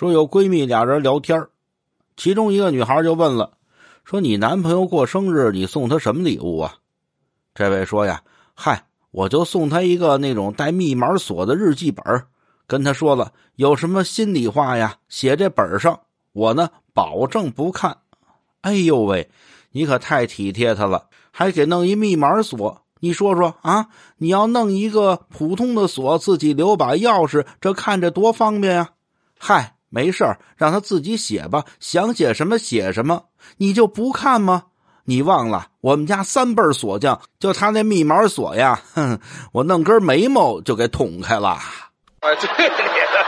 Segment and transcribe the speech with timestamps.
[0.00, 1.46] 说有闺蜜俩人聊天
[2.16, 3.52] 其中一个女孩就问了，
[4.02, 6.76] 说你男朋友过生日，你送他什么礼物啊？
[7.54, 8.22] 这位说呀，
[8.54, 12.02] 嗨，我就送他一个那种带密码锁的日记本
[12.66, 16.00] 跟他说了，有什么心里话呀，写这本上，
[16.32, 17.98] 我呢保证不看。
[18.62, 19.30] 哎呦喂，
[19.72, 22.86] 你可太体贴他了，还给弄一密码锁。
[23.00, 28.90] 你说说啊，你要弄一个普通的锁，自己留把钥匙，这看着多方便呀？
[29.38, 30.24] 嗨，没事
[30.56, 33.24] 让他自己写吧，想写什么写什么，
[33.58, 34.64] 你就不看吗？
[35.04, 39.18] 你忘了我们家三辈锁匠，就他那密码锁呀，哼，
[39.52, 41.58] 我弄根眉毛就给捅开了。
[42.20, 43.26] 哎，对你的。